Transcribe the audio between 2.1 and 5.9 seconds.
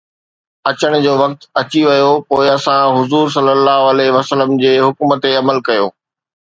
پوءِ اسان حضور ﷺ جي حڪم تي عمل ڪيو